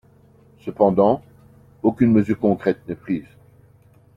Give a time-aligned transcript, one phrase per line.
[0.65, 1.21] Cependant,
[1.83, 3.27] aucune mesure concrète n’est prise.